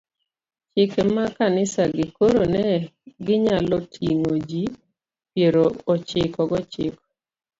chike 0.71 1.01
mag 1.15 1.29
kanisagi, 1.37 2.03
koro 2.17 2.41
ne 2.53 2.65
ginyalo 3.25 3.77
ting'o 3.93 4.33
ji 4.49 4.63
piero 5.31 5.65
ochiko 5.93 6.41
gochiko 6.49 7.03